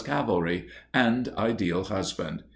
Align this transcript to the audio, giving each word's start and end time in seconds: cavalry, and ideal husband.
cavalry, 0.03 0.65
and 0.95 1.29
ideal 1.37 1.83
husband. 1.83 2.43